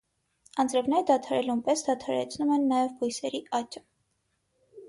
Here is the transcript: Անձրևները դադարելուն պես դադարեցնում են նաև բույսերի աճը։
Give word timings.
Անձրևները 0.63 1.01
դադարելուն 1.09 1.61
պես 1.69 1.85
դադարեցնում 1.89 2.57
են 2.57 2.65
նաև 2.75 2.97
բույսերի 3.03 3.43
աճը։ 3.59 3.87